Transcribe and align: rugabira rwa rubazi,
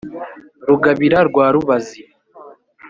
rugabira 0.67 1.17
rwa 1.29 1.45
rubazi, 1.53 2.01